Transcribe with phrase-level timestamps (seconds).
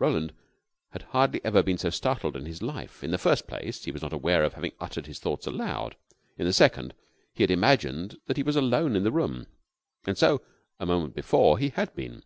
[0.00, 0.32] Roland
[0.90, 3.04] had hardly ever been so startled in his life.
[3.04, 5.94] In the first place, he was not aware of having uttered his thoughts aloud;
[6.36, 6.94] in the second,
[7.32, 9.46] he had imagined that he was alone in the room.
[10.04, 10.42] And so,
[10.80, 12.24] a moment before, he had been.